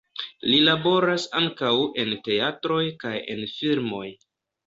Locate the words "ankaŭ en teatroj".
1.41-2.81